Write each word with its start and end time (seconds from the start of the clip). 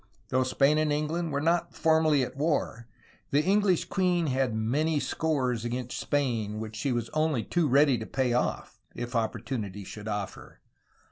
Though 0.29 0.41
Spain 0.41 0.79
and 0.79 0.91
England 0.91 1.31
were 1.31 1.39
not 1.39 1.75
formally 1.75 2.23
at 2.23 2.35
war, 2.35 2.87
the 3.29 3.43
EngUsh 3.43 3.87
queen 3.87 4.25
had 4.25 4.55
many 4.55 4.99
scores 4.99 5.63
against 5.63 5.99
Spain 5.99 6.59
which 6.59 6.75
she 6.75 6.91
was 6.91 7.09
only 7.11 7.43
too 7.43 7.67
ready 7.67 7.99
to 7.99 8.07
pay 8.07 8.33
off, 8.33 8.81
if 8.95 9.15
opportunity 9.15 9.83
should 9.83 10.07
offer. 10.07 10.59